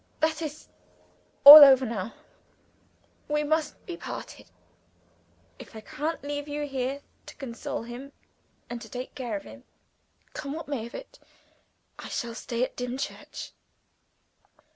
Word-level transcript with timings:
"That 0.19 0.41
is 0.41 0.67
all 1.43 1.63
over 1.63 1.85
now. 1.85 2.15
We 3.27 3.43
must 3.43 3.85
be 3.85 3.97
parted. 3.97 4.49
If 5.59 5.75
I 5.75 5.81
can't 5.81 6.23
leave 6.23 6.47
you 6.47 6.65
here 6.65 7.03
to 7.27 7.35
console 7.35 7.83
him 7.83 8.11
and 8.67 8.81
to 8.81 8.89
take 8.89 9.13
care 9.13 9.37
of 9.37 9.43
him, 9.43 9.63
come 10.33 10.53
what 10.53 10.67
may 10.67 10.87
of 10.87 10.95
it 10.95 11.19
I 11.99 12.07
shall 12.09 12.33
stay 12.33 12.63
at 12.63 12.75
Dimchurch." 12.75 13.51